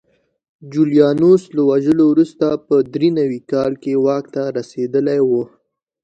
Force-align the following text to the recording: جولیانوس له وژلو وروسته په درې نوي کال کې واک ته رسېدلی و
جولیانوس 0.71 1.43
له 1.55 1.61
وژلو 1.69 2.03
وروسته 2.09 2.45
په 2.67 2.75
درې 2.93 3.09
نوي 3.19 3.39
کال 3.51 3.71
کې 3.83 4.01
واک 4.05 4.25
ته 4.35 4.43
رسېدلی 4.57 5.19
و 5.29 5.31